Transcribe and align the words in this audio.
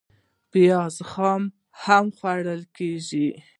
پیاز 0.51 0.95
خام 1.09 1.43
هم 1.83 2.05
خوړل 2.17 2.61
کېږي 2.77 3.27